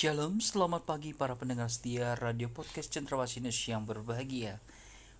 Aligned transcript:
Shalom, 0.00 0.40
selamat 0.40 0.88
pagi 0.88 1.12
para 1.12 1.36
pendengar 1.36 1.68
setia 1.68 2.16
Radio 2.16 2.48
Podcast 2.48 2.88
Cendrawasih 2.88 3.44
yang 3.68 3.84
berbahagia. 3.84 4.56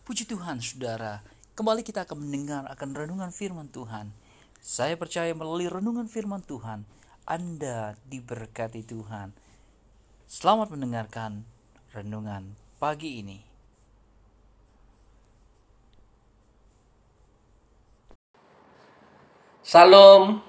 Puji 0.09 0.25
Tuhan, 0.25 0.57
saudara. 0.65 1.21
Kembali 1.53 1.85
kita 1.85 2.09
akan 2.09 2.17
mendengar 2.25 2.65
akan 2.65 2.97
renungan 2.97 3.29
firman 3.29 3.69
Tuhan. 3.69 4.09
Saya 4.57 4.97
percaya 4.97 5.37
melalui 5.37 5.69
renungan 5.69 6.09
firman 6.09 6.41
Tuhan, 6.41 6.89
Anda 7.29 7.93
diberkati 8.09 8.81
Tuhan. 8.89 9.37
Selamat 10.25 10.73
mendengarkan 10.73 11.45
renungan 11.93 12.57
pagi 12.81 13.21
ini. 13.21 13.45
Salam, 19.61 20.41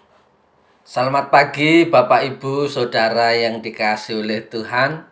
Selamat 0.82 1.30
pagi 1.30 1.86
Bapak 1.86 2.26
Ibu 2.26 2.66
Saudara 2.66 3.38
yang 3.38 3.62
dikasih 3.62 4.26
oleh 4.26 4.42
Tuhan 4.50 5.06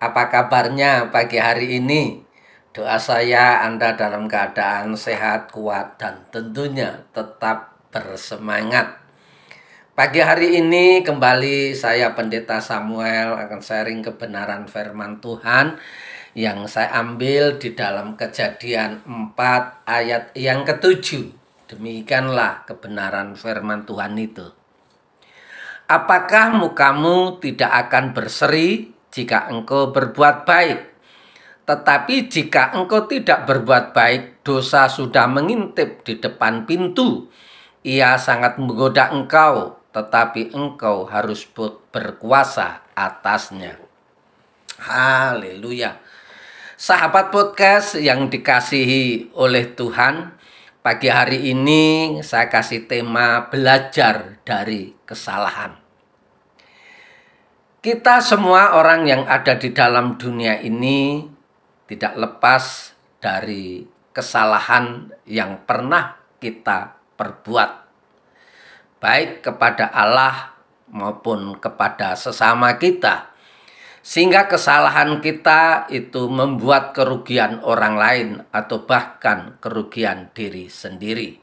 Apa 0.00 0.32
kabarnya 0.32 1.12
pagi 1.12 1.36
hari 1.36 1.76
ini? 1.76 2.24
Doa 2.72 2.96
saya 2.96 3.60
Anda 3.68 4.00
dalam 4.00 4.32
keadaan 4.32 4.96
sehat, 4.96 5.52
kuat, 5.52 6.00
dan 6.00 6.24
tentunya 6.32 7.04
tetap 7.12 7.84
bersemangat 7.92 8.96
Pagi 9.92 10.24
hari 10.24 10.56
ini 10.56 11.04
kembali 11.04 11.76
saya 11.76 12.16
Pendeta 12.16 12.56
Samuel 12.56 13.36
akan 13.44 13.60
sharing 13.60 14.00
kebenaran 14.00 14.72
firman 14.72 15.20
Tuhan 15.20 15.76
yang 16.32 16.64
saya 16.64 16.96
ambil 16.96 17.60
di 17.60 17.76
dalam 17.76 18.16
kejadian 18.16 19.04
4 19.04 19.36
ayat 19.84 20.30
yang 20.38 20.62
ketujuh. 20.62 21.26
Demikianlah 21.66 22.64
kebenaran 22.70 23.34
firman 23.34 23.82
Tuhan 23.82 24.14
itu. 24.14 24.59
Apakah 25.90 26.54
mukamu 26.54 27.42
tidak 27.42 27.66
akan 27.66 28.14
berseri 28.14 28.94
jika 29.10 29.50
engkau 29.50 29.90
berbuat 29.90 30.46
baik? 30.46 30.86
Tetapi 31.66 32.30
jika 32.30 32.70
engkau 32.78 33.10
tidak 33.10 33.50
berbuat 33.50 33.90
baik, 33.90 34.46
dosa 34.46 34.86
sudah 34.86 35.26
mengintip 35.26 36.06
di 36.06 36.22
depan 36.22 36.62
pintu. 36.62 37.26
Ia 37.82 38.14
sangat 38.22 38.62
menggoda 38.62 39.10
engkau, 39.10 39.82
tetapi 39.90 40.54
engkau 40.54 41.10
harus 41.10 41.42
berkuasa 41.90 42.86
atasnya. 42.94 43.74
Haleluya. 44.78 45.98
Sahabat 46.78 47.34
podcast 47.34 47.98
yang 47.98 48.30
dikasihi 48.30 49.34
oleh 49.34 49.74
Tuhan, 49.74 50.38
pagi 50.86 51.10
hari 51.10 51.50
ini 51.50 52.14
saya 52.22 52.46
kasih 52.46 52.86
tema 52.86 53.50
belajar 53.50 54.38
dari 54.46 54.94
kesalahan. 55.02 55.79
Kita 57.80 58.20
semua 58.20 58.76
orang 58.76 59.08
yang 59.08 59.24
ada 59.24 59.56
di 59.56 59.72
dalam 59.72 60.20
dunia 60.20 60.60
ini 60.60 61.24
tidak 61.88 62.12
lepas 62.12 62.92
dari 63.16 63.88
kesalahan 64.12 65.08
yang 65.24 65.64
pernah 65.64 66.12
kita 66.36 66.92
perbuat, 67.16 67.70
baik 69.00 69.40
kepada 69.40 69.88
Allah 69.96 70.52
maupun 70.92 71.56
kepada 71.56 72.20
sesama 72.20 72.76
kita, 72.76 73.32
sehingga 74.04 74.44
kesalahan 74.44 75.24
kita 75.24 75.88
itu 75.88 76.28
membuat 76.28 76.92
kerugian 76.92 77.64
orang 77.64 77.96
lain 77.96 78.28
atau 78.52 78.84
bahkan 78.84 79.56
kerugian 79.56 80.28
diri 80.36 80.68
sendiri. 80.68 81.40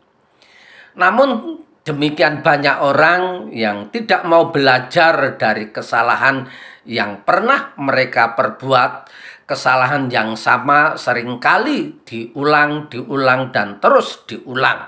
Namun, 0.93 1.65
Demikian 1.87 2.43
banyak 2.43 2.83
orang 2.83 3.47
yang 3.55 3.87
tidak 3.95 4.27
mau 4.27 4.51
belajar 4.51 5.39
dari 5.39 5.71
kesalahan 5.71 6.43
yang 6.83 7.23
pernah 7.23 7.71
mereka 7.79 8.35
perbuat, 8.35 9.07
kesalahan 9.47 10.11
yang 10.11 10.35
sama 10.35 10.99
sering 10.99 11.39
kali 11.39 12.03
diulang, 12.03 12.91
diulang, 12.91 13.55
dan 13.55 13.79
terus 13.79 14.27
diulang. 14.27 14.83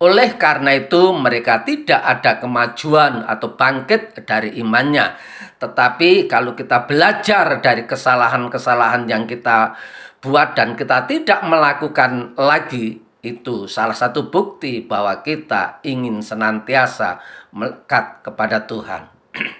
Oleh 0.00 0.40
karena 0.40 0.72
itu, 0.80 1.12
mereka 1.12 1.68
tidak 1.68 2.00
ada 2.00 2.40
kemajuan 2.40 3.20
atau 3.28 3.52
bangkit 3.52 4.24
dari 4.24 4.56
imannya. 4.56 5.20
Tetapi, 5.60 6.24
kalau 6.24 6.56
kita 6.56 6.88
belajar 6.88 7.60
dari 7.60 7.84
kesalahan-kesalahan 7.84 9.04
yang 9.04 9.28
kita 9.28 9.76
buat, 10.24 10.56
dan 10.56 10.80
kita 10.80 11.04
tidak 11.04 11.44
melakukan 11.44 12.32
lagi, 12.40 13.09
itu 13.20 13.68
salah 13.68 13.96
satu 13.96 14.32
bukti 14.32 14.80
bahwa 14.80 15.20
kita 15.20 15.84
ingin 15.84 16.24
senantiasa 16.24 17.20
melekat 17.52 18.24
kepada 18.24 18.64
Tuhan. 18.64 19.12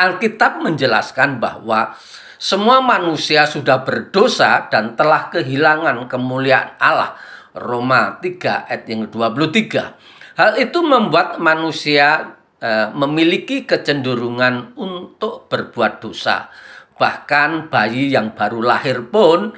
Alkitab 0.00 0.64
menjelaskan 0.64 1.36
bahwa 1.36 1.92
semua 2.40 2.80
manusia 2.80 3.44
sudah 3.44 3.84
berdosa 3.84 4.72
dan 4.72 4.96
telah 4.96 5.28
kehilangan 5.28 6.08
kemuliaan 6.08 6.72
Allah. 6.80 7.12
Roma 7.52 8.16
3 8.22 8.70
ayat 8.70 8.84
yang 8.88 9.10
23. 9.12 10.38
Hal 10.40 10.56
itu 10.56 10.80
membuat 10.80 11.36
manusia 11.36 12.38
eh, 12.62 12.88
memiliki 12.96 13.68
kecenderungan 13.68 14.78
untuk 14.78 15.52
berbuat 15.52 16.00
dosa. 16.00 16.48
Bahkan 16.96 17.68
bayi 17.68 18.14
yang 18.14 18.32
baru 18.32 18.64
lahir 18.64 19.04
pun 19.12 19.52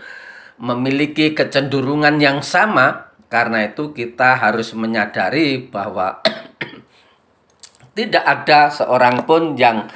memiliki 0.63 1.35
kecenderungan 1.35 2.23
yang 2.23 2.39
sama, 2.39 3.11
karena 3.27 3.67
itu 3.67 3.91
kita 3.91 4.39
harus 4.39 4.71
menyadari 4.79 5.59
bahwa 5.59 6.23
tidak 7.99 8.23
ada 8.23 8.71
seorang 8.71 9.27
pun 9.27 9.59
yang 9.59 9.91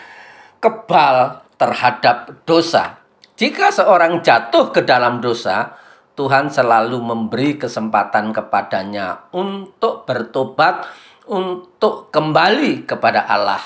kebal 0.58 1.46
terhadap 1.54 2.42
dosa. 2.42 2.98
Jika 3.38 3.70
seorang 3.70 4.26
jatuh 4.26 4.74
ke 4.74 4.82
dalam 4.82 5.22
dosa, 5.22 5.78
Tuhan 6.18 6.50
selalu 6.50 6.98
memberi 6.98 7.54
kesempatan 7.54 8.34
kepadanya 8.34 9.30
untuk 9.30 10.02
bertobat, 10.02 10.88
untuk 11.30 12.10
kembali 12.10 12.88
kepada 12.88 13.22
Allah. 13.28 13.62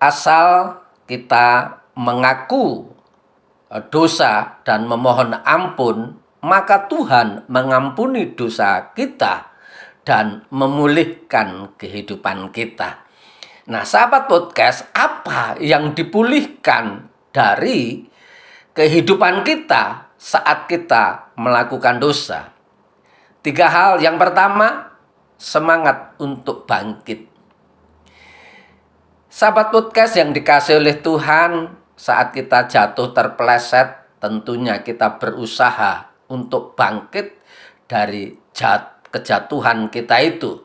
Asal 0.00 0.80
kita 1.04 1.82
mengaku 1.98 2.95
dosa 3.90 4.62
dan 4.62 4.86
memohon 4.86 5.34
ampun, 5.42 6.18
maka 6.42 6.86
Tuhan 6.86 7.48
mengampuni 7.50 8.34
dosa 8.38 8.94
kita 8.94 9.50
dan 10.06 10.46
memulihkan 10.54 11.74
kehidupan 11.74 12.54
kita. 12.54 13.02
Nah, 13.66 13.82
sahabat 13.82 14.30
podcast, 14.30 14.86
apa 14.94 15.58
yang 15.58 15.90
dipulihkan 15.90 17.10
dari 17.34 18.06
kehidupan 18.70 19.42
kita 19.42 20.14
saat 20.14 20.70
kita 20.70 21.34
melakukan 21.34 21.98
dosa? 21.98 22.54
Tiga 23.42 23.66
hal. 23.66 23.98
Yang 23.98 24.22
pertama, 24.22 24.94
semangat 25.34 26.14
untuk 26.22 26.62
bangkit. 26.70 27.26
Sahabat 29.26 29.74
podcast 29.74 30.14
yang 30.14 30.30
dikasih 30.30 30.78
oleh 30.78 31.02
Tuhan, 31.02 31.74
saat 31.96 32.36
kita 32.36 32.68
jatuh 32.68 33.16
terpeleset, 33.16 34.20
tentunya 34.20 34.84
kita 34.84 35.16
berusaha 35.16 36.12
untuk 36.28 36.76
bangkit 36.76 37.40
dari 37.88 38.36
jat, 38.52 39.00
kejatuhan 39.08 39.88
kita 39.88 40.20
itu. 40.20 40.60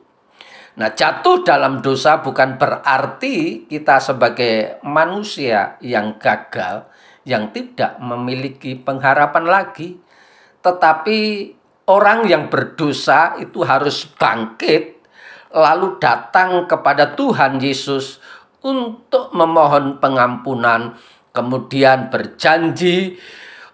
Nah, 0.76 0.92
jatuh 0.92 1.44
dalam 1.44 1.84
dosa 1.84 2.24
bukan 2.24 2.56
berarti 2.56 3.68
kita 3.68 4.00
sebagai 4.00 4.80
manusia 4.88 5.76
yang 5.84 6.16
gagal, 6.16 6.88
yang 7.28 7.52
tidak 7.52 8.00
memiliki 8.00 8.80
pengharapan 8.80 9.46
lagi, 9.46 10.00
tetapi 10.64 11.20
orang 11.92 12.24
yang 12.28 12.48
berdosa 12.48 13.36
itu 13.44 13.68
harus 13.68 14.08
bangkit, 14.16 15.04
lalu 15.52 16.00
datang 16.00 16.64
kepada 16.66 17.20
Tuhan 17.20 17.60
Yesus 17.60 18.24
untuk 18.64 19.36
memohon 19.36 20.00
pengampunan, 20.00 20.96
kemudian 21.32 22.12
berjanji 22.12 23.18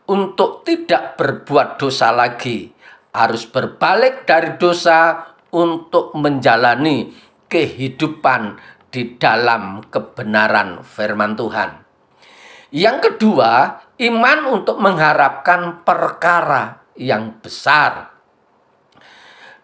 untuk 0.07 0.63
tidak 0.63 1.19
berbuat 1.19 1.81
dosa 1.81 2.15
lagi, 2.15 2.71
harus 3.11 3.43
berbalik 3.49 4.23
dari 4.23 4.55
dosa 4.55 5.33
untuk 5.51 6.15
menjalani 6.15 7.11
kehidupan 7.51 8.55
di 8.87 9.19
dalam 9.19 9.83
kebenaran 9.91 10.81
firman 10.85 11.35
Tuhan. 11.35 11.71
Yang 12.71 12.97
kedua, 13.11 13.79
iman 13.95 14.39
untuk 14.51 14.79
mengharapkan 14.79 15.83
perkara 15.87 16.83
yang 16.99 17.39
besar. 17.39 18.11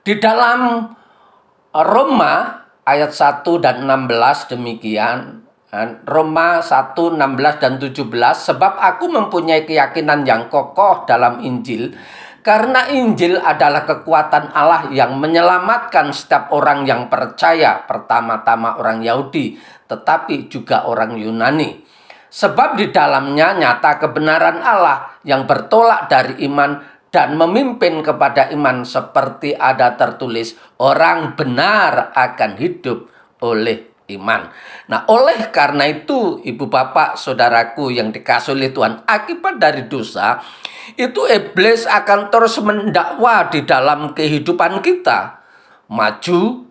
Di 0.04 0.20
dalam 0.20 0.92
Roma 1.72 2.34
ayat 2.84 3.12
1 3.12 3.44
dan 3.64 3.84
16 3.88 4.52
demikian 4.56 5.43
Roma 6.06 6.62
1, 6.62 6.94
16 6.94 7.18
dan 7.58 7.82
17 7.82 8.06
Sebab 8.38 8.74
aku 8.78 9.10
mempunyai 9.10 9.66
keyakinan 9.66 10.22
yang 10.22 10.46
kokoh 10.46 11.10
dalam 11.10 11.42
Injil 11.42 11.90
Karena 12.46 12.94
Injil 12.94 13.42
adalah 13.42 13.82
kekuatan 13.82 14.54
Allah 14.54 14.94
yang 14.94 15.16
menyelamatkan 15.18 16.12
setiap 16.12 16.52
orang 16.52 16.84
yang 16.84 17.08
percaya, 17.08 17.88
pertama-tama 17.88 18.76
orang 18.76 19.00
Yahudi, 19.00 19.56
tetapi 19.88 20.52
juga 20.52 20.84
orang 20.84 21.16
Yunani. 21.16 21.80
Sebab 22.28 22.76
di 22.76 22.92
dalamnya 22.92 23.56
nyata 23.56 23.96
kebenaran 23.96 24.60
Allah 24.60 25.24
yang 25.24 25.48
bertolak 25.48 26.12
dari 26.12 26.44
iman 26.44 26.84
dan 27.16 27.40
memimpin 27.40 28.04
kepada 28.04 28.52
iman 28.52 28.84
seperti 28.84 29.56
ada 29.56 29.96
tertulis 29.96 30.60
orang 30.84 31.40
benar 31.40 32.12
akan 32.12 32.60
hidup 32.60 33.08
oleh 33.40 33.93
iman. 34.12 34.52
Nah, 34.92 35.08
oleh 35.08 35.48
karena 35.54 35.88
itu, 35.88 36.44
ibu 36.44 36.68
bapak, 36.68 37.16
saudaraku 37.16 37.94
yang 37.94 38.12
dikasih 38.12 38.56
oleh 38.56 38.76
Tuhan, 38.76 39.08
akibat 39.08 39.60
dari 39.60 39.88
dosa, 39.88 40.44
itu 41.00 41.24
iblis 41.32 41.88
akan 41.88 42.28
terus 42.28 42.60
mendakwa 42.60 43.48
di 43.48 43.64
dalam 43.64 44.12
kehidupan 44.12 44.84
kita. 44.84 45.40
Maju 45.88 46.68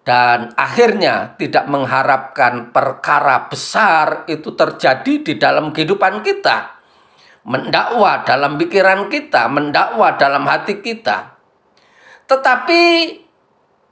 dan 0.00 0.56
akhirnya 0.56 1.36
tidak 1.36 1.68
mengharapkan 1.68 2.72
perkara 2.72 3.46
besar 3.52 4.24
itu 4.32 4.56
terjadi 4.56 5.12
di 5.20 5.34
dalam 5.36 5.76
kehidupan 5.76 6.24
kita. 6.24 6.80
Mendakwa 7.44 8.24
dalam 8.24 8.56
pikiran 8.56 9.08
kita, 9.12 9.48
mendakwa 9.48 10.16
dalam 10.16 10.44
hati 10.48 10.80
kita. 10.80 11.36
Tetapi 12.28 12.82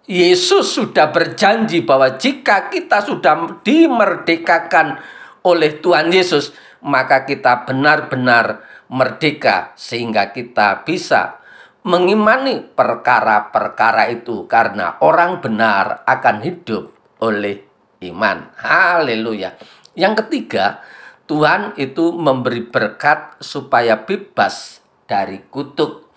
Yesus 0.09 0.73
sudah 0.73 1.13
berjanji 1.13 1.85
bahwa 1.85 2.17
jika 2.17 2.73
kita 2.73 3.05
sudah 3.05 3.61
dimerdekakan 3.61 4.97
oleh 5.45 5.85
Tuhan 5.85 6.09
Yesus, 6.09 6.57
maka 6.81 7.29
kita 7.29 7.69
benar-benar 7.69 8.65
merdeka 8.89 9.77
sehingga 9.77 10.33
kita 10.33 10.89
bisa 10.89 11.45
mengimani 11.85 12.65
perkara-perkara 12.73 14.09
itu 14.09 14.49
karena 14.49 14.97
orang 15.05 15.45
benar 15.45 16.01
akan 16.09 16.41
hidup 16.41 16.89
oleh 17.21 17.69
iman. 18.09 18.49
Haleluya. 18.65 19.61
Yang 19.93 20.25
ketiga, 20.25 20.81
Tuhan 21.29 21.77
itu 21.77 22.17
memberi 22.17 22.65
berkat 22.65 23.37
supaya 23.45 24.09
bebas 24.09 24.81
dari 25.05 25.45
kutuk. 25.53 26.09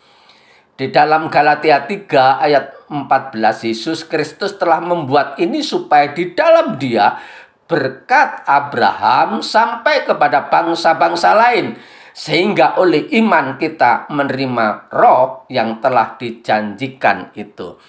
Di 0.79 0.87
dalam 0.89 1.27
Galatia 1.27 1.83
3 1.83 2.39
ayat 2.41 2.80
14 2.91 3.71
Yesus 3.71 4.03
Kristus 4.03 4.59
telah 4.59 4.83
membuat 4.83 5.39
ini 5.39 5.63
supaya 5.63 6.11
di 6.11 6.35
dalam 6.35 6.75
dia 6.75 7.15
berkat 7.71 8.43
Abraham 8.43 9.39
sampai 9.39 10.03
kepada 10.03 10.51
bangsa-bangsa 10.51 11.31
lain 11.31 11.79
sehingga 12.11 12.75
oleh 12.75 13.07
iman 13.23 13.55
kita 13.55 14.11
menerima 14.11 14.91
roh 14.91 15.47
yang 15.47 15.79
telah 15.79 16.19
dijanjikan 16.19 17.31
itu. 17.39 17.79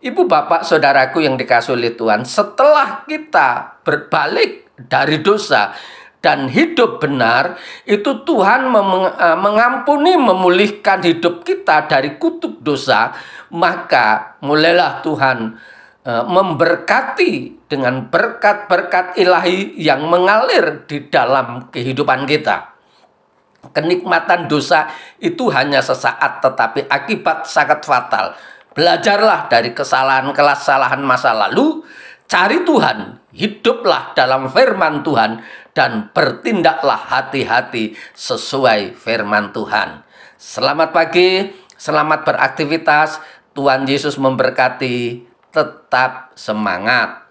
Ibu 0.00 0.26
bapak 0.26 0.66
saudaraku 0.66 1.22
yang 1.22 1.38
dikasih 1.38 1.76
oleh 1.76 1.94
Tuhan, 1.94 2.26
setelah 2.26 3.06
kita 3.06 3.78
berbalik 3.84 4.74
dari 4.74 5.20
dosa, 5.20 5.76
dan 6.20 6.52
hidup 6.52 7.00
benar, 7.00 7.56
itu 7.88 8.24
Tuhan 8.28 8.68
eh, 8.68 9.38
mengampuni, 9.40 10.20
memulihkan 10.20 11.00
hidup 11.00 11.42
kita 11.48 11.88
dari 11.88 12.20
kutuk 12.20 12.60
dosa, 12.60 13.16
maka 13.48 14.36
mulailah 14.44 15.00
Tuhan 15.00 15.56
eh, 16.04 16.24
memberkati 16.28 17.64
dengan 17.72 18.12
berkat-berkat 18.12 19.16
ilahi 19.16 19.80
yang 19.80 20.04
mengalir 20.12 20.84
di 20.84 21.08
dalam 21.08 21.72
kehidupan 21.72 22.28
kita. 22.28 22.68
Kenikmatan 23.60 24.48
dosa 24.48 24.88
itu 25.20 25.48
hanya 25.52 25.84
sesaat 25.84 26.40
tetapi 26.40 26.88
akibat 26.88 27.44
sangat 27.44 27.84
fatal. 27.84 28.32
Belajarlah 28.72 29.52
dari 29.52 29.76
kesalahan-kesalahan 29.76 31.02
masa 31.04 31.36
lalu, 31.36 31.84
cari 32.24 32.64
Tuhan, 32.64 33.20
hiduplah 33.34 34.14
dalam 34.14 34.46
firman 34.50 35.02
Tuhan 35.02 35.42
dan 35.72 36.10
bertindaklah 36.10 36.98
hati-hati 36.98 37.94
sesuai 38.14 38.98
firman 38.98 39.54
Tuhan. 39.54 40.02
Selamat 40.40 40.90
pagi, 40.90 41.52
selamat 41.76 42.26
beraktivitas. 42.26 43.20
Tuhan 43.52 43.84
Yesus 43.86 44.16
memberkati. 44.16 45.26
Tetap 45.50 46.30
semangat. 46.38 47.26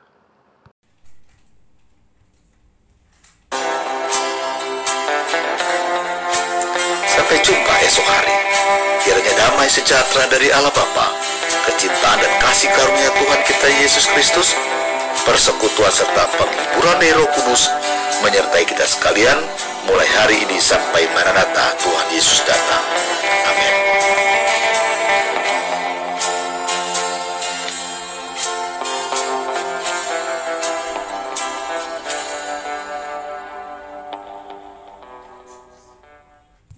Sampai 7.08 7.40
jumpa 7.40 7.74
esok 7.88 8.04
hari. 8.04 8.36
Kiranya 9.00 9.34
damai 9.40 9.72
sejahtera 9.72 10.28
dari 10.28 10.52
Allah 10.52 10.76
Bapa, 10.76 11.16
kecintaan 11.72 12.20
dan 12.20 12.34
kasih 12.44 12.68
karunia 12.76 13.08
Tuhan 13.16 13.42
kita 13.48 13.68
Yesus 13.80 14.06
Kristus, 14.12 14.52
persekutuan 15.24 15.96
serta 15.96 16.28
penghiburan 16.36 17.00
Roh 17.16 17.30
Kudus 17.32 17.72
menyertai 18.24 18.64
kita 18.68 18.84
sekalian 18.84 19.40
mulai 19.88 20.08
hari 20.20 20.44
ini 20.44 20.60
sampai 20.60 21.08
Maranatha 21.16 21.76
Tuhan 21.80 22.08
Yesus. 22.12 22.39